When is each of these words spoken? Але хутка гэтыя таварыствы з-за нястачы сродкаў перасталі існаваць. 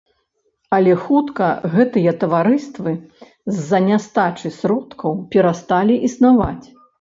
Але 0.75 0.93
хутка 1.01 1.49
гэтыя 1.75 2.13
таварыствы 2.23 2.93
з-за 3.59 3.79
нястачы 3.89 4.53
сродкаў 4.59 5.11
перасталі 5.37 6.01
існаваць. 6.11 6.65